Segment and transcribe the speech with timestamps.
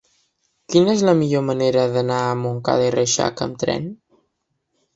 [0.73, 3.89] Quina és la millor manera d'anar a Montcada i Reixac amb tren?